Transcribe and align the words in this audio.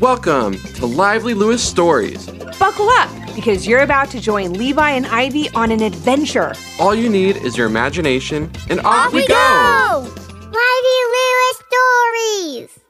Welcome 0.00 0.56
to 0.76 0.86
Lively 0.86 1.34
Lewis 1.34 1.62
Stories. 1.62 2.26
Buckle 2.58 2.88
up 2.88 3.10
because 3.34 3.66
you're 3.66 3.82
about 3.82 4.10
to 4.12 4.18
join 4.18 4.54
Levi 4.54 4.92
and 4.92 5.04
Ivy 5.04 5.50
on 5.50 5.70
an 5.70 5.82
adventure. 5.82 6.54
All 6.78 6.94
you 6.94 7.10
need 7.10 7.36
is 7.36 7.58
your 7.58 7.66
imagination, 7.66 8.50
and 8.70 8.80
off, 8.80 9.08
Off 9.08 9.12
we 9.12 9.26
go! 9.26 10.08
Lively 10.40 11.00
Lewis 11.12 11.62
Stories! 11.68 12.80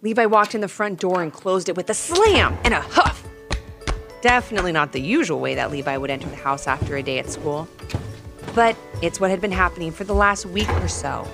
Levi 0.00 0.24
walked 0.24 0.54
in 0.54 0.62
the 0.62 0.68
front 0.68 1.00
door 1.00 1.20
and 1.20 1.30
closed 1.30 1.68
it 1.68 1.76
with 1.76 1.90
a 1.90 1.94
slam 1.94 2.56
and 2.64 2.72
a 2.72 2.80
huff. 2.80 3.22
Definitely 4.22 4.72
not 4.72 4.92
the 4.92 5.02
usual 5.02 5.38
way 5.38 5.54
that 5.54 5.70
Levi 5.70 5.98
would 5.98 6.08
enter 6.08 6.30
the 6.30 6.36
house 6.36 6.66
after 6.66 6.96
a 6.96 7.02
day 7.02 7.18
at 7.18 7.28
school. 7.28 7.68
But 8.54 8.74
it's 9.02 9.20
what 9.20 9.28
had 9.28 9.42
been 9.42 9.52
happening 9.52 9.92
for 9.92 10.04
the 10.04 10.14
last 10.14 10.46
week 10.46 10.70
or 10.76 10.88
so. 10.88 11.28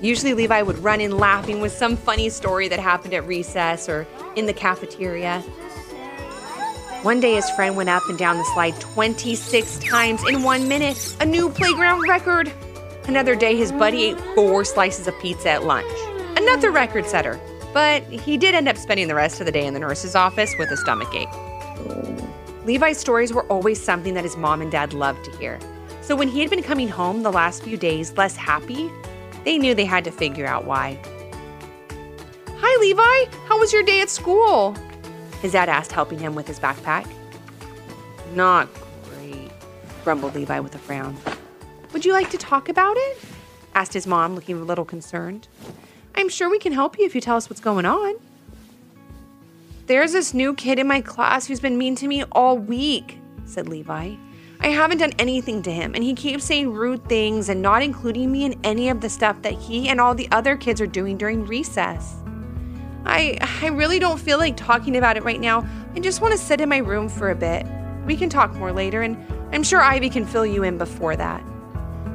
Usually, 0.00 0.34
Levi 0.34 0.62
would 0.62 0.78
run 0.78 1.00
in 1.00 1.16
laughing 1.16 1.60
with 1.60 1.72
some 1.72 1.96
funny 1.96 2.28
story 2.28 2.68
that 2.68 2.78
happened 2.78 3.14
at 3.14 3.26
recess 3.26 3.88
or 3.88 4.06
in 4.36 4.46
the 4.46 4.52
cafeteria. 4.52 5.40
One 7.02 7.20
day, 7.20 7.34
his 7.34 7.48
friend 7.50 7.76
went 7.76 7.88
up 7.88 8.02
and 8.08 8.18
down 8.18 8.36
the 8.36 8.44
slide 8.52 8.78
26 8.80 9.78
times 9.78 10.20
in 10.28 10.42
one 10.42 10.68
minute, 10.68 11.16
a 11.20 11.26
new 11.26 11.48
playground 11.48 12.08
record. 12.08 12.52
Another 13.06 13.34
day, 13.36 13.56
his 13.56 13.72
buddy 13.72 14.04
ate 14.04 14.20
four 14.34 14.64
slices 14.64 15.06
of 15.06 15.18
pizza 15.20 15.50
at 15.50 15.64
lunch, 15.64 15.86
another 16.36 16.70
record 16.70 17.06
setter. 17.06 17.40
But 17.72 18.02
he 18.04 18.36
did 18.36 18.54
end 18.54 18.68
up 18.68 18.76
spending 18.76 19.06
the 19.08 19.14
rest 19.14 19.40
of 19.40 19.46
the 19.46 19.52
day 19.52 19.66
in 19.66 19.74
the 19.74 19.80
nurse's 19.80 20.14
office 20.14 20.54
with 20.58 20.70
a 20.70 20.76
stomach 20.76 21.14
ache. 21.14 21.28
Levi's 22.64 22.98
stories 22.98 23.32
were 23.32 23.44
always 23.44 23.80
something 23.80 24.14
that 24.14 24.24
his 24.24 24.36
mom 24.36 24.60
and 24.60 24.72
dad 24.72 24.92
loved 24.92 25.24
to 25.24 25.30
hear. 25.38 25.58
So 26.02 26.16
when 26.16 26.28
he 26.28 26.40
had 26.40 26.50
been 26.50 26.62
coming 26.62 26.88
home 26.88 27.22
the 27.22 27.30
last 27.30 27.62
few 27.62 27.76
days 27.76 28.16
less 28.16 28.34
happy, 28.34 28.90
they 29.46 29.58
knew 29.58 29.74
they 29.74 29.84
had 29.84 30.02
to 30.04 30.10
figure 30.10 30.44
out 30.44 30.64
why. 30.64 30.98
Hi, 32.48 32.80
Levi. 32.80 33.36
How 33.46 33.56
was 33.60 33.72
your 33.72 33.84
day 33.84 34.00
at 34.00 34.10
school? 34.10 34.74
His 35.40 35.52
dad 35.52 35.68
asked, 35.68 35.92
helping 35.92 36.18
him 36.18 36.34
with 36.34 36.48
his 36.48 36.58
backpack. 36.58 37.08
Not 38.34 38.68
great, 39.04 39.52
grumbled 40.02 40.34
Levi 40.34 40.58
with 40.58 40.74
a 40.74 40.78
frown. 40.78 41.16
Would 41.92 42.04
you 42.04 42.12
like 42.12 42.28
to 42.30 42.38
talk 42.38 42.68
about 42.68 42.96
it? 42.96 43.18
asked 43.76 43.92
his 43.92 44.04
mom, 44.06 44.34
looking 44.34 44.56
a 44.56 44.64
little 44.64 44.84
concerned. 44.84 45.46
I'm 46.16 46.28
sure 46.28 46.50
we 46.50 46.58
can 46.58 46.72
help 46.72 46.98
you 46.98 47.06
if 47.06 47.14
you 47.14 47.20
tell 47.20 47.36
us 47.36 47.48
what's 47.48 47.60
going 47.60 47.86
on. 47.86 48.16
There's 49.86 50.12
this 50.12 50.34
new 50.34 50.54
kid 50.54 50.80
in 50.80 50.88
my 50.88 51.00
class 51.00 51.46
who's 51.46 51.60
been 51.60 51.78
mean 51.78 51.94
to 51.96 52.08
me 52.08 52.24
all 52.32 52.58
week, 52.58 53.20
said 53.44 53.68
Levi. 53.68 54.16
I 54.60 54.68
haven't 54.68 54.98
done 54.98 55.12
anything 55.18 55.62
to 55.62 55.70
him, 55.70 55.94
and 55.94 56.02
he 56.02 56.14
keeps 56.14 56.44
saying 56.44 56.72
rude 56.72 57.06
things 57.08 57.48
and 57.48 57.60
not 57.60 57.82
including 57.82 58.32
me 58.32 58.44
in 58.44 58.58
any 58.64 58.88
of 58.88 59.00
the 59.00 59.08
stuff 59.10 59.42
that 59.42 59.52
he 59.52 59.88
and 59.88 60.00
all 60.00 60.14
the 60.14 60.28
other 60.32 60.56
kids 60.56 60.80
are 60.80 60.86
doing 60.86 61.16
during 61.16 61.44
recess. 61.46 62.16
I 63.04 63.38
I 63.62 63.68
really 63.68 63.98
don't 63.98 64.18
feel 64.18 64.38
like 64.38 64.56
talking 64.56 64.96
about 64.96 65.16
it 65.16 65.24
right 65.24 65.40
now. 65.40 65.66
I 65.94 66.00
just 66.00 66.20
want 66.20 66.32
to 66.32 66.38
sit 66.38 66.60
in 66.60 66.68
my 66.68 66.78
room 66.78 67.08
for 67.08 67.30
a 67.30 67.34
bit. 67.34 67.66
We 68.06 68.16
can 68.16 68.28
talk 68.28 68.54
more 68.54 68.72
later, 68.72 69.02
and 69.02 69.16
I'm 69.52 69.62
sure 69.62 69.82
Ivy 69.82 70.10
can 70.10 70.24
fill 70.24 70.46
you 70.46 70.62
in 70.62 70.78
before 70.78 71.16
that. 71.16 71.44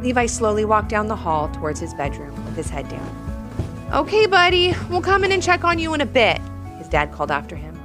Levi 0.01 0.25
slowly 0.25 0.65
walked 0.65 0.89
down 0.89 1.07
the 1.07 1.15
hall 1.15 1.49
towards 1.49 1.79
his 1.79 1.93
bedroom 1.93 2.33
with 2.45 2.55
his 2.55 2.69
head 2.69 2.89
down. 2.89 3.89
Okay, 3.93 4.25
buddy, 4.25 4.73
we'll 4.89 5.01
come 5.01 5.23
in 5.23 5.31
and 5.31 5.43
check 5.43 5.63
on 5.63 5.77
you 5.77 5.93
in 5.93 6.01
a 6.01 6.05
bit, 6.05 6.39
his 6.77 6.87
dad 6.87 7.11
called 7.11 7.29
after 7.29 7.55
him. 7.55 7.77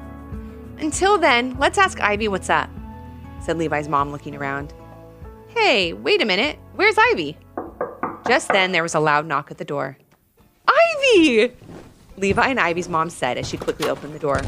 Until 0.78 1.18
then, 1.18 1.56
let's 1.58 1.78
ask 1.78 2.00
Ivy 2.00 2.28
what's 2.28 2.48
up 2.48 2.70
said 3.46 3.56
Levi's 3.58 3.88
mom, 3.88 4.10
looking 4.10 4.34
around. 4.34 4.74
Hey, 5.48 5.92
wait 5.92 6.20
a 6.20 6.24
minute. 6.26 6.58
Where's 6.74 6.96
Ivy? 6.98 7.38
Just 8.26 8.48
then, 8.48 8.72
there 8.72 8.82
was 8.82 8.94
a 8.94 9.00
loud 9.00 9.24
knock 9.24 9.52
at 9.52 9.58
the 9.58 9.64
door. 9.64 9.96
Ivy! 10.68 11.52
Levi 12.16 12.48
and 12.48 12.58
Ivy's 12.58 12.88
mom 12.88 13.08
said 13.08 13.38
as 13.38 13.48
she 13.48 13.56
quickly 13.56 13.88
opened 13.88 14.14
the 14.14 14.18
door. 14.18 14.40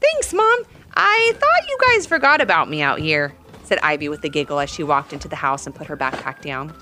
Thanks, 0.00 0.32
Mom. 0.32 0.62
I 0.94 1.32
thought 1.34 1.68
you 1.68 1.78
guys 1.82 2.06
forgot 2.06 2.40
about 2.40 2.70
me 2.70 2.80
out 2.80 3.00
here, 3.00 3.34
said 3.64 3.78
Ivy 3.82 4.08
with 4.08 4.22
a 4.24 4.28
giggle 4.28 4.60
as 4.60 4.70
she 4.70 4.84
walked 4.84 5.12
into 5.12 5.26
the 5.26 5.36
house 5.36 5.66
and 5.66 5.74
put 5.74 5.88
her 5.88 5.96
backpack 5.96 6.42
down. 6.42 6.72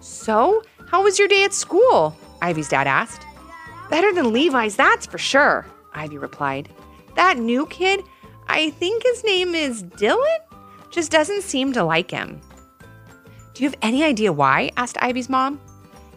So, 0.00 0.62
how 0.88 1.02
was 1.02 1.18
your 1.18 1.28
day 1.28 1.44
at 1.44 1.52
school? 1.52 2.16
Ivy's 2.40 2.70
dad 2.70 2.86
asked. 2.86 3.26
Better 3.90 4.14
than 4.14 4.32
Levi's, 4.32 4.76
that's 4.76 5.04
for 5.04 5.18
sure, 5.18 5.66
Ivy 5.94 6.16
replied. 6.16 6.70
That 7.16 7.36
new 7.36 7.66
kid 7.66 8.02
I 8.48 8.70
think 8.70 9.02
his 9.02 9.24
name 9.24 9.54
is 9.54 9.82
Dylan, 9.82 10.38
just 10.90 11.10
doesn't 11.10 11.42
seem 11.42 11.72
to 11.72 11.84
like 11.84 12.10
him. 12.10 12.40
Do 13.54 13.62
you 13.62 13.68
have 13.68 13.78
any 13.82 14.04
idea 14.04 14.32
why? 14.32 14.70
asked 14.76 14.98
Ivy's 15.00 15.28
mom. 15.28 15.60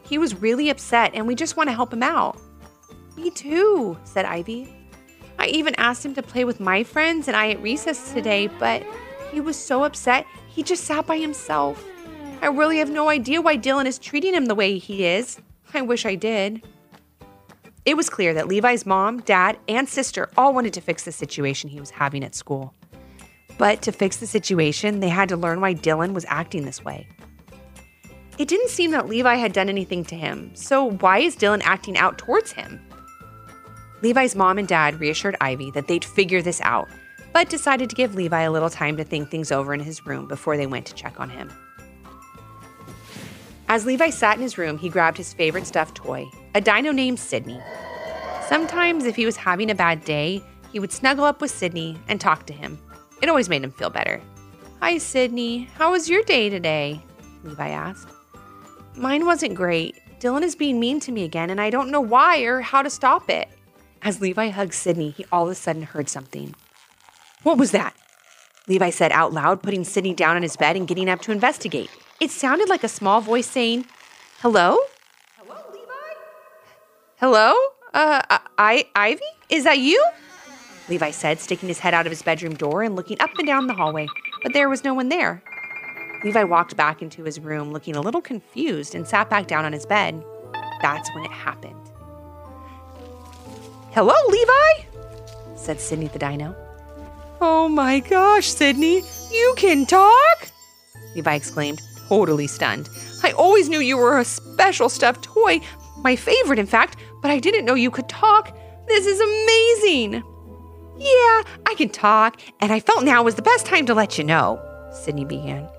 He 0.03 0.17
was 0.17 0.35
really 0.35 0.69
upset 0.69 1.11
and 1.13 1.27
we 1.27 1.35
just 1.35 1.57
want 1.57 1.69
to 1.69 1.75
help 1.75 1.93
him 1.93 2.03
out. 2.03 2.37
Me 3.15 3.29
too, 3.29 3.97
said 4.03 4.25
Ivy. 4.25 4.73
I 5.37 5.47
even 5.47 5.75
asked 5.75 6.05
him 6.05 6.13
to 6.15 6.23
play 6.23 6.43
with 6.43 6.59
my 6.59 6.83
friends 6.83 7.27
and 7.27 7.37
I 7.37 7.51
at 7.51 7.61
recess 7.61 8.13
today, 8.13 8.47
but 8.47 8.83
he 9.31 9.39
was 9.39 9.55
so 9.55 9.83
upset 9.83 10.25
he 10.47 10.63
just 10.63 10.83
sat 10.83 11.05
by 11.07 11.17
himself. 11.17 11.83
I 12.41 12.47
really 12.47 12.77
have 12.77 12.89
no 12.89 13.09
idea 13.09 13.41
why 13.41 13.57
Dylan 13.57 13.85
is 13.85 13.99
treating 13.99 14.33
him 14.33 14.45
the 14.45 14.55
way 14.55 14.77
he 14.77 15.05
is. 15.05 15.39
I 15.73 15.81
wish 15.81 16.05
I 16.05 16.15
did. 16.15 16.67
It 17.85 17.95
was 17.95 18.09
clear 18.09 18.33
that 18.33 18.47
Levi's 18.47 18.85
mom, 18.85 19.21
dad, 19.21 19.57
and 19.67 19.87
sister 19.87 20.29
all 20.37 20.53
wanted 20.53 20.73
to 20.73 20.81
fix 20.81 21.03
the 21.03 21.11
situation 21.11 21.69
he 21.69 21.79
was 21.79 21.89
having 21.89 22.23
at 22.23 22.35
school. 22.35 22.73
But 23.57 23.81
to 23.83 23.91
fix 23.91 24.17
the 24.17 24.27
situation, 24.27 24.99
they 24.99 25.09
had 25.09 25.29
to 25.29 25.37
learn 25.37 25.61
why 25.61 25.73
Dylan 25.73 26.13
was 26.13 26.25
acting 26.27 26.65
this 26.65 26.83
way. 26.83 27.07
It 28.37 28.47
didn't 28.47 28.69
seem 28.69 28.91
that 28.91 29.09
Levi 29.09 29.35
had 29.35 29.51
done 29.53 29.69
anything 29.69 30.05
to 30.05 30.15
him, 30.15 30.51
so 30.55 30.91
why 30.91 31.19
is 31.19 31.35
Dylan 31.35 31.61
acting 31.63 31.97
out 31.97 32.17
towards 32.17 32.53
him? 32.53 32.79
Levi's 34.01 34.35
mom 34.35 34.57
and 34.57 34.67
dad 34.67 34.99
reassured 34.99 35.35
Ivy 35.41 35.71
that 35.71 35.87
they'd 35.87 36.05
figure 36.05 36.41
this 36.41 36.61
out, 36.61 36.87
but 37.33 37.49
decided 37.49 37.89
to 37.89 37.95
give 37.95 38.15
Levi 38.15 38.41
a 38.41 38.51
little 38.51 38.69
time 38.69 38.95
to 38.97 39.03
think 39.03 39.29
things 39.29 39.51
over 39.51 39.73
in 39.73 39.81
his 39.81 40.05
room 40.05 40.27
before 40.27 40.55
they 40.55 40.67
went 40.67 40.85
to 40.85 40.93
check 40.93 41.19
on 41.19 41.29
him. 41.29 41.51
As 43.69 43.85
Levi 43.85 44.09
sat 44.09 44.35
in 44.35 44.41
his 44.41 44.57
room, 44.57 44.79
he 44.79 44.89
grabbed 44.89 45.17
his 45.17 45.31
favorite 45.31 45.67
stuffed 45.67 45.93
toy, 45.93 46.27
a 46.55 46.59
dino 46.59 46.91
named 46.91 47.19
Sydney. 47.19 47.61
Sometimes, 48.47 49.05
if 49.05 49.15
he 49.15 49.27
was 49.27 49.37
having 49.37 49.69
a 49.69 49.75
bad 49.75 50.03
day, 50.03 50.41
he 50.71 50.79
would 50.79 50.91
snuggle 50.91 51.23
up 51.23 51.39
with 51.39 51.51
Sydney 51.51 51.95
and 52.07 52.19
talk 52.19 52.47
to 52.47 52.53
him. 52.53 52.79
It 53.21 53.29
always 53.29 53.47
made 53.47 53.63
him 53.63 53.71
feel 53.71 53.91
better. 53.91 54.19
Hi, 54.81 54.97
Sydney. 54.97 55.69
How 55.75 55.91
was 55.91 56.09
your 56.09 56.23
day 56.23 56.49
today? 56.49 56.99
Levi 57.43 57.69
asked. 57.69 58.07
Mine 58.95 59.27
wasn't 59.27 59.53
great. 59.53 59.95
Dylan 60.19 60.41
is 60.41 60.55
being 60.55 60.79
mean 60.79 60.99
to 61.01 61.11
me 61.11 61.23
again, 61.23 61.51
and 61.51 61.61
I 61.61 61.69
don't 61.69 61.91
know 61.91 62.01
why 62.01 62.39
or 62.39 62.61
how 62.61 62.81
to 62.81 62.89
stop 62.89 63.29
it. 63.29 63.49
As 64.01 64.19
Levi 64.19 64.49
hugged 64.49 64.73
Sydney, 64.73 65.11
he 65.11 65.25
all 65.31 65.45
of 65.45 65.51
a 65.51 65.55
sudden 65.55 65.83
heard 65.83 66.09
something. 66.09 66.55
What 67.43 67.59
was 67.59 67.69
that? 67.71 67.95
Levi 68.67 68.89
said 68.89 69.11
out 69.11 69.31
loud, 69.31 69.61
putting 69.61 69.83
Sydney 69.83 70.15
down 70.15 70.35
on 70.35 70.41
his 70.41 70.57
bed 70.57 70.75
and 70.75 70.87
getting 70.87 71.07
up 71.07 71.21
to 71.21 71.31
investigate. 71.31 71.91
It 72.19 72.31
sounded 72.31 72.67
like 72.67 72.83
a 72.83 72.89
small 72.89 73.21
voice 73.21 73.47
saying, 73.47 73.85
Hello? 74.39 74.77
Hello? 75.37 75.55
Levi? 75.71 75.93
Hello? 77.15 77.53
Uh, 77.93 78.39
I, 78.57 78.87
Ivy? 78.93 79.21
Is 79.49 79.63
that 79.63 79.79
you? 79.79 80.05
Levi 80.89 81.11
said, 81.11 81.39
sticking 81.39 81.69
his 81.69 81.79
head 81.79 81.93
out 81.93 82.05
of 82.05 82.11
his 82.11 82.21
bedroom 82.21 82.55
door 82.55 82.83
and 82.83 82.95
looking 82.95 83.21
up 83.21 83.29
and 83.37 83.47
down 83.47 83.67
the 83.67 83.73
hallway, 83.73 84.07
but 84.43 84.53
there 84.53 84.67
was 84.67 84.83
no 84.83 84.93
one 84.93 85.07
there. 85.07 85.41
Levi 86.23 86.43
walked 86.43 86.75
back 86.75 87.01
into 87.01 87.23
his 87.23 87.39
room 87.39 87.71
looking 87.71 87.95
a 87.95 88.01
little 88.01 88.21
confused 88.21 88.95
and 88.95 89.07
sat 89.07 89.29
back 89.29 89.47
down 89.47 89.63
on 89.63 89.71
his 89.71 89.85
bed. 89.85 90.21
That's 90.81 91.09
when 91.15 91.23
it 91.23 91.31
happened. 91.31 91.75
Hello, 93.91 94.13
Levi, 94.27 94.85
said 95.55 95.79
Sydney 95.79 96.07
the 96.07 96.19
dino. 96.19 96.53
Oh 97.39 97.69
my 97.69 98.01
gosh, 98.01 98.47
Sydney, 98.47 99.03
you 99.31 99.53
can 99.55 99.85
talk? 99.85 100.49
Levi 101.15 101.35
exclaimed, 101.35 101.81
totally 102.09 102.47
stunned. 102.47 102.89
I 103.23 103.31
always 103.31 103.69
knew 103.69 103.79
you 103.79 103.97
were 103.97 104.17
a 104.17 104.25
special 104.25 104.89
stuffed 104.89 105.23
toy, 105.23 105.61
my 105.97 106.15
favorite, 106.15 106.59
in 106.59 106.65
fact, 106.65 106.97
but 107.21 107.29
I 107.29 107.39
didn't 107.39 107.65
know 107.65 107.75
you 107.75 107.91
could 107.91 108.09
talk. 108.09 108.57
This 108.87 109.05
is 109.05 109.19
amazing. 109.19 110.23
Yeah, 110.97 111.43
I 111.65 111.75
can 111.77 111.89
talk, 111.89 112.41
and 112.59 112.71
I 112.71 112.79
felt 112.79 113.03
now 113.03 113.23
was 113.23 113.35
the 113.35 113.41
best 113.41 113.65
time 113.65 113.85
to 113.85 113.93
let 113.93 114.17
you 114.17 114.23
know, 114.23 114.59
Sydney 114.91 115.23
began. 115.23 115.69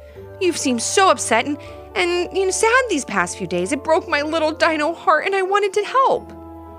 You've 0.40 0.56
seemed 0.56 0.80
so 0.80 1.10
upset 1.10 1.46
and, 1.46 1.58
and 1.94 2.34
you 2.36 2.44
know, 2.44 2.50
sad 2.50 2.84
these 2.88 3.04
past 3.04 3.36
few 3.36 3.46
days. 3.46 3.72
It 3.72 3.84
broke 3.84 4.08
my 4.08 4.22
little 4.22 4.52
dino 4.52 4.94
heart, 4.94 5.26
and 5.26 5.34
I 5.34 5.42
wanted 5.42 5.72
to 5.74 5.84
help. 5.84 6.32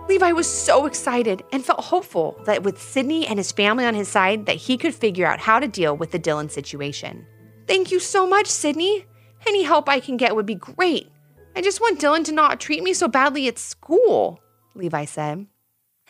Levi 0.07 0.31
was 0.31 0.49
so 0.49 0.85
excited 0.85 1.43
and 1.51 1.63
felt 1.63 1.81
hopeful 1.81 2.41
that 2.45 2.63
with 2.63 2.81
Sydney 2.81 3.27
and 3.27 3.37
his 3.37 3.51
family 3.51 3.85
on 3.85 3.93
his 3.93 4.07
side, 4.07 4.45
that 4.45 4.55
he 4.55 4.77
could 4.77 4.95
figure 4.95 5.27
out 5.27 5.39
how 5.39 5.59
to 5.59 5.67
deal 5.67 5.95
with 5.95 6.11
the 6.11 6.19
Dylan 6.19 6.49
situation. 6.49 7.27
Thank 7.67 7.91
you 7.91 7.99
so 7.99 8.25
much, 8.25 8.47
Sydney. 8.47 9.05
Any 9.47 9.63
help 9.63 9.89
I 9.89 9.99
can 9.99 10.17
get 10.17 10.35
would 10.35 10.45
be 10.45 10.55
great. 10.55 11.11
I 11.55 11.61
just 11.61 11.81
want 11.81 11.99
Dylan 11.99 12.23
to 12.25 12.31
not 12.31 12.59
treat 12.59 12.83
me 12.83 12.93
so 12.93 13.07
badly 13.07 13.47
at 13.47 13.59
school, 13.59 14.39
Levi 14.75 15.05
said. 15.05 15.47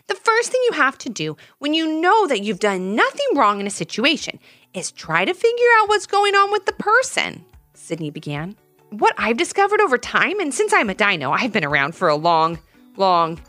The 0.08 0.16
first 0.16 0.52
thing 0.52 0.62
you 0.66 0.74
have 0.74 0.98
to 1.00 1.10
do 1.10 1.38
when 1.60 1.74
you 1.74 2.00
know 2.02 2.28
that 2.28 2.44
you've 2.44 2.60
done 2.60 2.96
nothing 2.96 3.28
wrong 3.36 3.60
in 3.60 3.68
a 3.68 3.72
situation 3.72 4.40
is 4.74 4.92
try 4.92 5.26
to 5.26 5.34
figure 5.34 5.68
out 5.78 5.88
what's 5.88 6.06
going 6.06 6.36
on 6.36 6.52
with 6.52 6.66
the 6.66 6.74
person, 6.74 7.46
Sydney 7.74 8.10
began. 8.10 8.56
What 8.90 9.16
I've 9.18 9.38
discovered 9.38 9.80
over 9.80 9.98
time, 9.98 10.40
and 10.40 10.54
since 10.54 10.74
I'm 10.74 10.90
a 10.90 10.94
dino, 10.94 11.32
I've 11.32 11.54
been 11.54 11.64
around 11.64 11.96
for 11.96 12.10
a 12.10 12.16
long, 12.16 12.60
long, 12.98 13.40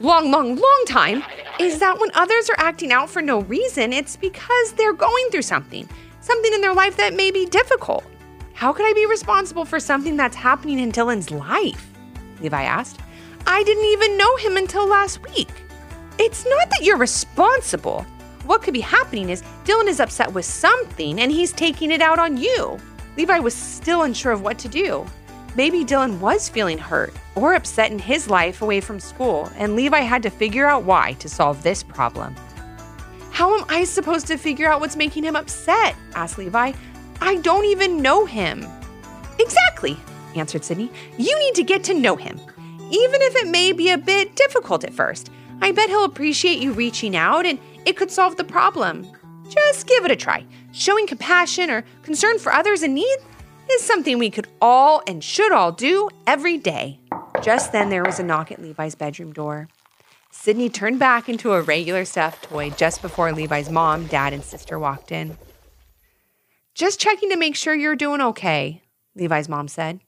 long, 0.00 0.30
long, 0.30 0.54
long 0.54 0.84
time 0.86 1.24
is 1.58 1.80
that 1.80 1.98
when 1.98 2.10
others 2.14 2.48
are 2.48 2.58
acting 2.58 2.92
out 2.92 3.10
for 3.10 3.20
no 3.20 3.40
reason, 3.42 3.92
it's 3.92 4.16
because 4.16 4.72
they're 4.74 4.92
going 4.92 5.28
through 5.30 5.42
something, 5.42 5.88
something 6.20 6.52
in 6.52 6.60
their 6.60 6.74
life 6.74 6.96
that 6.96 7.14
may 7.14 7.30
be 7.30 7.46
difficult. 7.46 8.04
How 8.58 8.72
could 8.72 8.86
I 8.86 8.92
be 8.92 9.06
responsible 9.06 9.64
for 9.64 9.78
something 9.78 10.16
that's 10.16 10.34
happening 10.34 10.80
in 10.80 10.90
Dylan's 10.90 11.30
life? 11.30 11.92
Levi 12.40 12.64
asked. 12.64 12.98
I 13.46 13.62
didn't 13.62 13.84
even 13.84 14.18
know 14.18 14.36
him 14.38 14.56
until 14.56 14.84
last 14.84 15.22
week. 15.22 15.62
It's 16.18 16.44
not 16.44 16.68
that 16.70 16.82
you're 16.82 16.96
responsible. 16.96 18.02
What 18.46 18.62
could 18.62 18.74
be 18.74 18.80
happening 18.80 19.30
is 19.30 19.44
Dylan 19.64 19.86
is 19.86 20.00
upset 20.00 20.32
with 20.32 20.44
something 20.44 21.20
and 21.20 21.30
he's 21.30 21.52
taking 21.52 21.92
it 21.92 22.02
out 22.02 22.18
on 22.18 22.36
you. 22.36 22.78
Levi 23.16 23.38
was 23.38 23.54
still 23.54 24.02
unsure 24.02 24.32
of 24.32 24.42
what 24.42 24.58
to 24.58 24.68
do. 24.68 25.06
Maybe 25.54 25.84
Dylan 25.84 26.18
was 26.18 26.48
feeling 26.48 26.78
hurt 26.78 27.14
or 27.36 27.54
upset 27.54 27.92
in 27.92 28.00
his 28.00 28.28
life 28.28 28.60
away 28.60 28.80
from 28.80 28.98
school, 28.98 29.48
and 29.54 29.76
Levi 29.76 30.00
had 30.00 30.24
to 30.24 30.30
figure 30.30 30.66
out 30.66 30.82
why 30.82 31.12
to 31.20 31.28
solve 31.28 31.62
this 31.62 31.84
problem. 31.84 32.34
How 33.30 33.56
am 33.56 33.64
I 33.68 33.84
supposed 33.84 34.26
to 34.26 34.36
figure 34.36 34.68
out 34.68 34.80
what's 34.80 34.96
making 34.96 35.22
him 35.22 35.36
upset? 35.36 35.94
asked 36.16 36.38
Levi. 36.38 36.72
I 37.20 37.36
don't 37.36 37.64
even 37.64 38.00
know 38.02 38.24
him. 38.24 38.66
Exactly, 39.38 39.96
answered 40.34 40.64
Sydney. 40.64 40.90
You 41.16 41.38
need 41.38 41.54
to 41.54 41.62
get 41.62 41.84
to 41.84 41.94
know 41.94 42.16
him, 42.16 42.38
even 42.90 43.22
if 43.22 43.36
it 43.36 43.48
may 43.48 43.72
be 43.72 43.90
a 43.90 43.98
bit 43.98 44.36
difficult 44.36 44.84
at 44.84 44.94
first. 44.94 45.30
I 45.60 45.72
bet 45.72 45.88
he'll 45.88 46.04
appreciate 46.04 46.58
you 46.58 46.72
reaching 46.72 47.16
out 47.16 47.44
and 47.44 47.58
it 47.84 47.96
could 47.96 48.10
solve 48.10 48.36
the 48.36 48.44
problem. 48.44 49.06
Just 49.48 49.86
give 49.86 50.04
it 50.04 50.10
a 50.10 50.16
try. 50.16 50.44
Showing 50.72 51.06
compassion 51.06 51.70
or 51.70 51.84
concern 52.02 52.38
for 52.38 52.52
others 52.52 52.82
in 52.82 52.94
need 52.94 53.18
is 53.70 53.82
something 53.82 54.18
we 54.18 54.30
could 54.30 54.46
all 54.60 55.02
and 55.06 55.22
should 55.22 55.52
all 55.52 55.72
do 55.72 56.08
every 56.26 56.58
day. 56.58 57.00
Just 57.42 57.72
then, 57.72 57.88
there 57.90 58.04
was 58.04 58.18
a 58.18 58.24
knock 58.24 58.52
at 58.52 58.60
Levi's 58.60 58.94
bedroom 58.94 59.32
door. 59.32 59.68
Sydney 60.30 60.68
turned 60.68 60.98
back 60.98 61.28
into 61.28 61.52
a 61.52 61.62
regular 61.62 62.04
stuffed 62.04 62.44
toy 62.44 62.70
just 62.70 63.00
before 63.02 63.32
Levi's 63.32 63.70
mom, 63.70 64.06
dad, 64.06 64.32
and 64.32 64.44
sister 64.44 64.78
walked 64.78 65.10
in. 65.10 65.36
Just 66.78 67.00
checking 67.00 67.30
to 67.30 67.36
make 67.36 67.56
sure 67.56 67.74
you're 67.74 67.96
doing 67.96 68.20
okay, 68.20 68.82
Levi's 69.16 69.48
mom 69.48 69.66
said. 69.66 69.98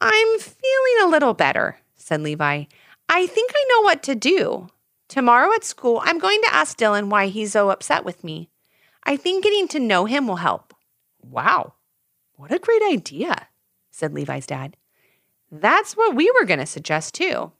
I'm 0.00 0.38
feeling 0.40 1.04
a 1.04 1.06
little 1.06 1.34
better, 1.34 1.78
said 1.94 2.20
Levi. 2.20 2.64
I 3.08 3.26
think 3.28 3.52
I 3.54 3.66
know 3.68 3.82
what 3.82 4.02
to 4.02 4.16
do. 4.16 4.66
Tomorrow 5.06 5.54
at 5.54 5.62
school, 5.62 6.00
I'm 6.02 6.18
going 6.18 6.40
to 6.42 6.52
ask 6.52 6.76
Dylan 6.76 7.10
why 7.10 7.28
he's 7.28 7.52
so 7.52 7.70
upset 7.70 8.04
with 8.04 8.24
me. 8.24 8.50
I 9.04 9.16
think 9.16 9.44
getting 9.44 9.68
to 9.68 9.78
know 9.78 10.04
him 10.04 10.26
will 10.26 10.34
help. 10.34 10.74
Wow, 11.22 11.74
what 12.34 12.50
a 12.50 12.58
great 12.58 12.82
idea, 12.90 13.46
said 13.92 14.12
Levi's 14.12 14.48
dad. 14.48 14.76
That's 15.48 15.96
what 15.96 16.16
we 16.16 16.28
were 16.32 16.44
going 16.44 16.58
to 16.58 16.66
suggest 16.66 17.14
too. 17.14 17.52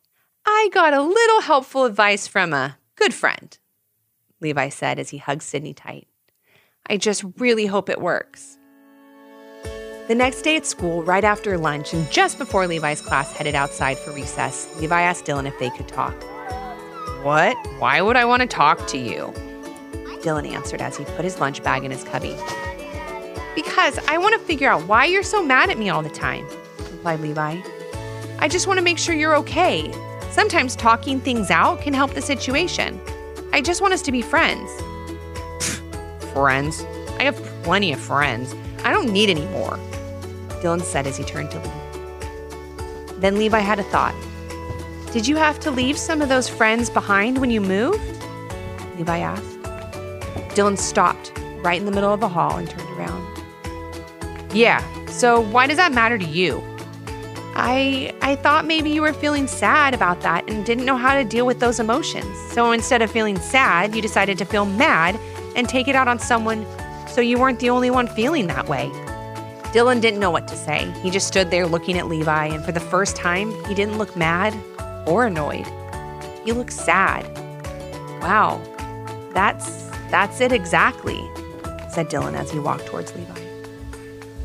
I 0.44 0.70
got 0.72 0.93
a 0.93 1.02
little 1.02 1.43
helpful 1.43 1.84
advice 1.84 2.26
from 2.26 2.52
a 2.52 2.78
good 2.96 3.14
friend, 3.14 3.56
Levi 4.40 4.70
said 4.70 4.98
as 4.98 5.10
he 5.10 5.19
hugged 5.19 5.43
Sydney 5.43 5.72
tight. 5.72 6.08
I 6.88 6.96
just 6.96 7.25
really 7.38 7.67
hope 7.67 7.88
it 7.88 8.00
works. 8.00 8.58
The 10.08 10.14
next 10.17 10.43
day 10.43 10.56
at 10.56 10.67
school, 10.67 11.05
right 11.05 11.23
after 11.23 11.56
lunch 11.56 11.94
and 11.94 12.11
just 12.11 12.38
before 12.38 12.67
Levi's 12.67 13.00
class 13.00 13.32
headed 13.32 13.55
outside 13.55 13.99
for 13.99 14.12
recess, 14.12 14.69
Levi 14.81 15.00
asked 15.00 15.25
Dylan 15.25 15.46
if 15.46 15.56
they 15.61 15.70
could 15.70 15.87
talk. 15.87 16.14
What? 17.23 17.56
Why 17.79 18.02
would 18.02 18.17
I 18.17 18.25
want 18.25 18.43
to 18.43 18.49
talk 18.49 18.87
to 18.88 18.99
you? 18.99 19.32
Dylan 20.23 20.50
answered 20.50 20.82
as 20.82 20.96
he 20.96 21.05
put 21.05 21.25
his 21.25 21.38
lunch 21.38 21.62
bag 21.62 21.84
in 21.84 21.93
his 21.93 22.02
cubby. 22.05 22.37
Because 23.55 23.99
I 24.08 24.19
want 24.19 24.38
to 24.38 24.44
figure 24.44 24.69
out 24.69 24.87
why 24.88 25.05
you're 25.05 25.23
so 25.23 25.43
mad 25.43 25.70
at 25.70 25.79
me 25.79 25.88
all 25.88 26.02
the 26.02 26.11
time, 26.11 26.46
replied 26.79 27.20
Levi. 27.20 27.61
I 28.40 28.49
just 28.49 28.67
want 28.67 28.79
to 28.79 28.84
make 28.84 28.99
sure 28.99 29.14
you're 29.14 29.37
okay. 29.37 29.93
Sometimes 30.31 30.75
talking 30.75 31.20
things 31.20 31.50
out 31.50 31.81
can 31.81 31.93
help 31.93 32.14
the 32.14 32.23
situation. 32.23 33.00
I 33.52 33.61
just 33.61 33.81
want 33.81 33.94
us 33.94 34.02
to 34.02 34.12
be 34.12 34.20
friends. 34.20 34.69
Friends? 36.32 36.84
I 37.19 37.25
have 37.25 37.37
plenty 37.62 37.93
of 37.93 38.00
friends. 38.00 38.55
I 38.84 38.90
don't 38.90 39.12
need 39.12 39.31
any 39.31 39.46
more, 39.46 39.79
Dylan 40.61 40.82
said 40.82 41.06
as 41.06 41.17
he 41.17 41.25
turned 41.25 41.50
to 41.52 41.58
leave. 41.58 43.20
Then 43.20 43.38
Levi 43.38 43.61
had 43.61 43.79
a 43.79 43.84
thought. 43.84 44.14
Did 45.12 45.29
you 45.29 45.37
have 45.37 45.61
to 45.61 45.70
leave 45.70 45.99
some 45.99 46.23
of 46.23 46.29
those 46.29 46.49
friends 46.49 46.90
behind 46.90 47.38
when 47.38 47.50
you 47.50 47.61
moved? 47.61 48.25
Levi 48.96 49.19
asked. 49.19 49.58
Dylan 50.55 50.79
stopped 50.79 51.32
right 51.62 51.79
in 51.79 51.87
the 51.87 51.93
middle 51.93 52.12
of 52.12 52.20
the 52.20 52.29
hall 52.29 52.56
and 52.56 52.69
turned 52.69 52.90
around. 52.99 53.23
Yeah, 54.55 54.82
so 55.06 55.40
why 55.40 55.67
does 55.67 55.76
that 55.76 55.93
matter 55.93 56.19
to 56.19 56.25
you? 56.25 56.62
I 57.55 58.14
I 58.23 58.37
thought 58.37 58.64
maybe 58.64 58.90
you 58.90 59.02
were 59.02 59.12
feeling 59.12 59.46
sad 59.46 59.94
about 59.94 60.23
that 60.23 60.49
and 60.49 60.64
didn't 60.64 60.87
know 60.87 60.96
how 60.96 61.14
to 61.14 61.25
deal 61.25 61.46
with 61.46 61.61
those 61.61 61.79
emotions. 61.79 62.37
So 62.52 62.73
instead 62.73 63.02
of 63.02 63.11
feeling 63.11 63.38
sad, 63.38 63.94
you 63.94 64.02
decided 64.02 64.38
to 64.38 64.44
feel 64.44 64.64
mad 64.64 65.19
and 65.56 65.69
take 65.69 65.88
it 65.88 65.94
out 65.94 66.08
on 66.08 66.19
someone 66.19 66.66
so 67.08 67.20
you 67.20 67.38
weren't 67.38 67.60
the 67.60 67.70
only 67.70 67.90
one 67.90 68.06
feeling 68.06 68.46
that 68.46 68.69
way. 68.69 68.90
Dylan 69.72 70.00
didn't 70.00 70.20
know 70.20 70.31
what 70.31 70.49
to 70.49 70.56
say. 70.56 70.93
He 71.02 71.10
just 71.10 71.26
stood 71.26 71.50
there 71.50 71.66
looking 71.66 71.96
at 71.99 72.06
Levi, 72.06 72.46
and 72.46 72.64
for 72.64 72.72
the 72.72 72.81
first 72.81 73.16
time, 73.16 73.52
he 73.64 73.75
didn't 73.75 73.99
look 73.99 74.14
mad 74.16 74.54
or 75.06 75.26
annoyed. 75.26 75.66
He 76.44 76.52
looked 76.52 76.72
sad. 76.72 77.25
Wow, 78.20 78.60
that's 79.32 79.88
that's 80.10 80.40
it 80.40 80.52
exactly, 80.52 81.20
said 81.90 82.08
Dylan 82.08 82.34
as 82.34 82.50
he 82.50 82.58
walked 82.58 82.87
towards 82.87 83.14
Levi. 83.14 83.40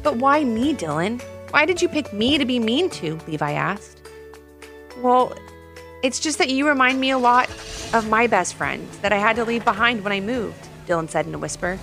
But 0.02 0.18
why 0.18 0.44
me, 0.46 0.74
Dylan? 0.74 1.22
Why 1.52 1.66
did 1.66 1.82
you 1.82 1.90
pick 1.90 2.14
me 2.14 2.38
to 2.38 2.46
be 2.46 2.60
mean 2.60 2.90
to? 2.92 3.20
Levi 3.28 3.52
asked. 3.52 4.02
Well, 5.02 5.38
it's 6.04 6.20
just 6.20 6.38
that 6.38 6.50
you 6.50 6.68
remind 6.68 7.00
me 7.02 7.12
a 7.12 7.18
lot 7.18 7.50
of 7.94 8.08
my 8.10 8.28
best 8.28 8.54
friend 8.54 8.88
that 9.02 9.12
I 9.12 9.18
had 9.18 9.36
to 9.36 9.44
leave 9.44 9.66
behind 9.66 10.04
when 10.04 10.14
I 10.14 10.20
moved, 10.20 10.68
Dylan 10.88 11.10
said 11.10 11.28
in 11.28 11.36
a 11.36 11.38
whisper. 11.38 11.78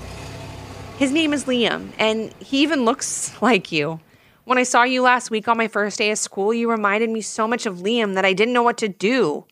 His 0.99 1.13
name 1.13 1.33
is 1.33 1.45
Liam, 1.45 1.91
and 1.99 2.33
he 2.41 2.63
even 2.63 2.85
looks 2.85 3.41
like 3.43 3.71
you. 3.71 4.01
When 4.45 4.59
I 4.59 4.63
saw 4.63 4.83
you 4.83 5.03
last 5.03 5.31
week 5.31 5.49
on 5.49 5.57
my 5.57 5.69
first 5.69 5.99
day 5.99 6.11
of 6.11 6.19
school, 6.19 6.53
you 6.53 6.71
reminded 6.71 7.11
me 7.11 7.21
so 7.21 7.49
much 7.49 7.67
of 7.67 7.79
Liam 7.79 8.15
that 8.15 8.25
I 8.25 8.33
didn't 8.33 8.55
know 8.55 8.63
what 8.63 8.79
to 8.79 8.89
do. 8.89 9.45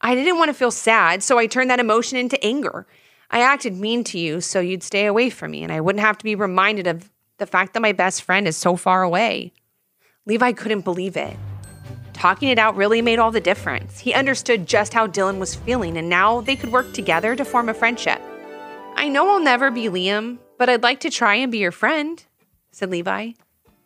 I 0.00 0.14
didn't 0.14 0.38
want 0.38 0.48
to 0.48 0.54
feel 0.54 0.70
sad, 0.70 1.22
so 1.22 1.38
I 1.38 1.46
turned 1.46 1.70
that 1.70 1.80
emotion 1.80 2.18
into 2.18 2.42
anger. 2.44 2.86
I 3.30 3.42
acted 3.42 3.76
mean 3.76 4.02
to 4.04 4.18
you 4.18 4.40
so 4.40 4.58
you'd 4.58 4.82
stay 4.82 5.06
away 5.06 5.30
from 5.30 5.52
me 5.52 5.62
and 5.62 5.72
I 5.72 5.80
wouldn't 5.80 6.04
have 6.04 6.18
to 6.18 6.24
be 6.24 6.34
reminded 6.34 6.86
of 6.86 7.10
the 7.38 7.46
fact 7.46 7.74
that 7.74 7.80
my 7.80 7.92
best 7.92 8.22
friend 8.22 8.48
is 8.48 8.56
so 8.56 8.76
far 8.76 9.02
away. 9.02 9.52
Levi 10.26 10.52
couldn't 10.52 10.82
believe 10.82 11.16
it. 11.16 11.36
Talking 12.12 12.48
it 12.48 12.58
out 12.58 12.76
really 12.76 13.00
made 13.00 13.18
all 13.18 13.30
the 13.30 13.40
difference. 13.40 14.00
He 14.00 14.12
understood 14.12 14.66
just 14.66 14.92
how 14.92 15.06
Dylan 15.06 15.38
was 15.38 15.54
feeling, 15.54 15.96
and 15.96 16.08
now 16.08 16.42
they 16.42 16.56
could 16.56 16.70
work 16.70 16.92
together 16.92 17.34
to 17.34 17.44
form 17.44 17.68
a 17.68 17.74
friendship. 17.74 18.19
I 19.00 19.08
know 19.08 19.30
I'll 19.30 19.40
never 19.40 19.70
be 19.70 19.84
Liam, 19.84 20.36
but 20.58 20.68
I'd 20.68 20.82
like 20.82 21.00
to 21.00 21.10
try 21.10 21.34
and 21.36 21.50
be 21.50 21.56
your 21.56 21.72
friend, 21.72 22.22
said 22.70 22.90
Levi. 22.90 23.30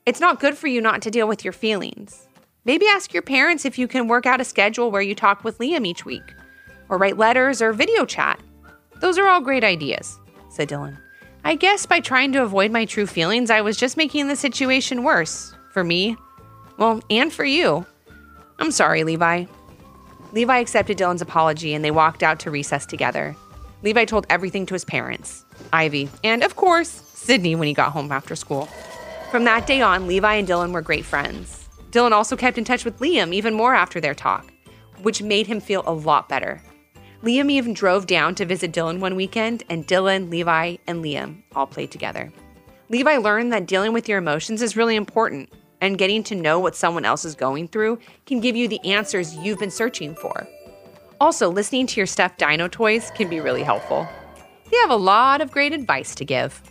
It's 0.06 0.18
not 0.18 0.40
good 0.40 0.58
for 0.58 0.66
you 0.66 0.80
not 0.80 1.02
to 1.02 1.10
deal 1.10 1.28
with 1.28 1.44
your 1.44 1.52
feelings. 1.52 2.26
Maybe 2.64 2.86
ask 2.88 3.14
your 3.14 3.22
parents 3.22 3.64
if 3.64 3.78
you 3.78 3.86
can 3.86 4.08
work 4.08 4.26
out 4.26 4.40
a 4.40 4.44
schedule 4.44 4.90
where 4.90 5.00
you 5.00 5.14
talk 5.14 5.44
with 5.44 5.58
Liam 5.58 5.86
each 5.86 6.04
week, 6.04 6.34
or 6.88 6.98
write 6.98 7.16
letters 7.16 7.62
or 7.62 7.72
video 7.72 8.04
chat. 8.04 8.40
Those 9.00 9.16
are 9.16 9.28
all 9.28 9.40
great 9.40 9.62
ideas, 9.62 10.18
said 10.50 10.68
Dylan. 10.68 10.98
I 11.44 11.54
guess 11.54 11.86
by 11.86 12.00
trying 12.00 12.32
to 12.32 12.42
avoid 12.42 12.72
my 12.72 12.84
true 12.84 13.06
feelings, 13.06 13.50
I 13.50 13.60
was 13.60 13.76
just 13.76 13.96
making 13.96 14.26
the 14.26 14.34
situation 14.34 15.04
worse 15.04 15.54
for 15.70 15.84
me, 15.84 16.16
well, 16.76 17.00
and 17.08 17.32
for 17.32 17.44
you. 17.44 17.86
I'm 18.58 18.72
sorry, 18.72 19.04
Levi. 19.04 19.44
Levi 20.32 20.58
accepted 20.58 20.98
Dylan's 20.98 21.22
apology 21.22 21.72
and 21.72 21.84
they 21.84 21.92
walked 21.92 22.24
out 22.24 22.40
to 22.40 22.50
recess 22.50 22.84
together. 22.84 23.36
Levi 23.84 24.06
told 24.06 24.26
everything 24.30 24.64
to 24.64 24.74
his 24.74 24.84
parents, 24.84 25.44
Ivy, 25.70 26.08
and 26.24 26.42
of 26.42 26.56
course, 26.56 26.88
Sydney 26.88 27.54
when 27.54 27.68
he 27.68 27.74
got 27.74 27.92
home 27.92 28.10
after 28.10 28.34
school. 28.34 28.66
From 29.30 29.44
that 29.44 29.66
day 29.66 29.82
on, 29.82 30.06
Levi 30.06 30.36
and 30.36 30.48
Dylan 30.48 30.72
were 30.72 30.80
great 30.80 31.04
friends. 31.04 31.68
Dylan 31.90 32.12
also 32.12 32.34
kept 32.34 32.56
in 32.56 32.64
touch 32.64 32.86
with 32.86 32.98
Liam 33.00 33.34
even 33.34 33.52
more 33.52 33.74
after 33.74 34.00
their 34.00 34.14
talk, 34.14 34.50
which 35.02 35.20
made 35.20 35.46
him 35.46 35.60
feel 35.60 35.82
a 35.84 35.92
lot 35.92 36.30
better. 36.30 36.62
Liam 37.22 37.50
even 37.50 37.74
drove 37.74 38.06
down 38.06 38.34
to 38.36 38.46
visit 38.46 38.72
Dylan 38.72 39.00
one 39.00 39.16
weekend, 39.16 39.64
and 39.68 39.86
Dylan, 39.86 40.30
Levi, 40.30 40.76
and 40.86 41.04
Liam 41.04 41.42
all 41.54 41.66
played 41.66 41.90
together. 41.90 42.32
Levi 42.88 43.18
learned 43.18 43.52
that 43.52 43.66
dealing 43.66 43.92
with 43.92 44.08
your 44.08 44.16
emotions 44.16 44.62
is 44.62 44.78
really 44.78 44.96
important, 44.96 45.52
and 45.82 45.98
getting 45.98 46.22
to 46.22 46.34
know 46.34 46.58
what 46.58 46.74
someone 46.74 47.04
else 47.04 47.26
is 47.26 47.34
going 47.34 47.68
through 47.68 47.98
can 48.24 48.40
give 48.40 48.56
you 48.56 48.66
the 48.66 48.82
answers 48.82 49.36
you've 49.36 49.58
been 49.58 49.70
searching 49.70 50.14
for. 50.14 50.48
Also, 51.20 51.50
listening 51.50 51.86
to 51.86 52.00
your 52.00 52.06
stuffed 52.06 52.38
dino 52.38 52.68
toys 52.68 53.10
can 53.14 53.28
be 53.28 53.40
really 53.40 53.62
helpful. 53.62 54.06
They 54.70 54.76
have 54.78 54.90
a 54.90 54.96
lot 54.96 55.40
of 55.40 55.50
great 55.50 55.72
advice 55.72 56.14
to 56.16 56.24
give. 56.24 56.62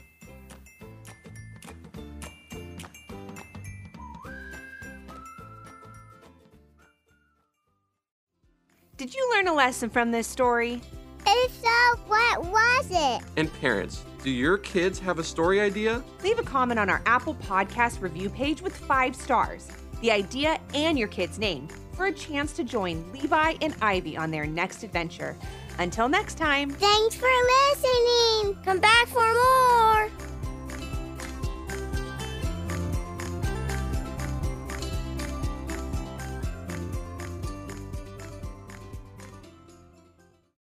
Did 8.97 9.13
you 9.13 9.29
learn 9.33 9.47
a 9.47 9.53
lesson 9.53 9.89
from 9.89 10.11
this 10.11 10.27
story? 10.27 10.81
If 11.25 11.51
so, 11.61 11.99
what 12.07 12.45
was 12.45 12.87
it? 12.89 13.21
And 13.37 13.51
parents, 13.59 14.05
do 14.23 14.29
your 14.29 14.57
kids 14.57 14.99
have 14.99 15.19
a 15.19 15.23
story 15.23 15.59
idea? 15.59 16.03
Leave 16.23 16.39
a 16.39 16.43
comment 16.43 16.79
on 16.79 16.89
our 16.89 17.01
Apple 17.05 17.35
Podcast 17.35 18.01
review 18.01 18.29
page 18.29 18.61
with 18.61 18.75
five 18.75 19.15
stars, 19.15 19.67
the 20.01 20.11
idea, 20.11 20.59
and 20.73 20.97
your 20.97 21.07
kid's 21.07 21.39
name 21.39 21.67
for 21.93 22.07
a 22.07 22.11
chance 22.11 22.53
to 22.53 22.63
join 22.63 23.03
Levi 23.13 23.55
and 23.61 23.75
Ivy 23.81 24.17
on 24.17 24.31
their 24.31 24.45
next 24.45 24.83
adventure. 24.83 25.37
Until 25.79 26.09
next 26.09 26.37
time. 26.37 26.69
Thanks 26.69 27.15
for 27.15 27.29
listening. 27.71 28.57
Come 28.63 28.79
back 28.79 29.07
for 29.07 29.21
more. 29.33 30.22